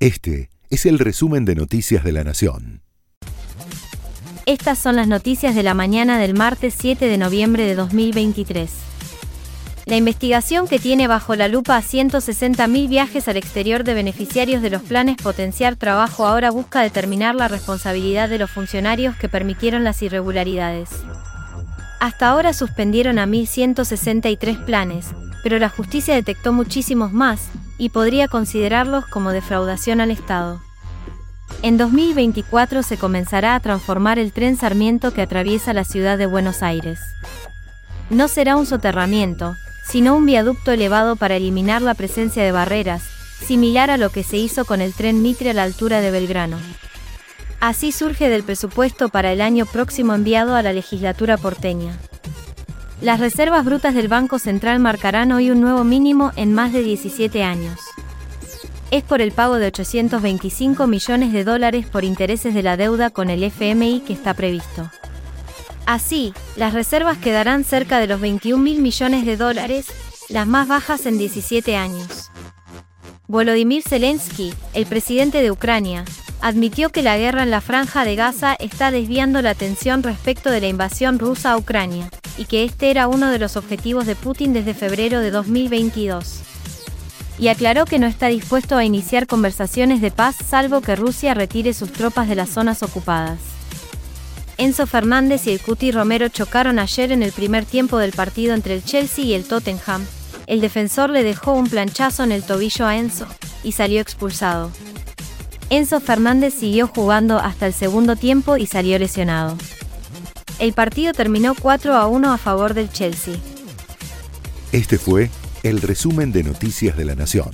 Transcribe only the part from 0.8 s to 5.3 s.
el resumen de Noticias de la Nación. Estas son las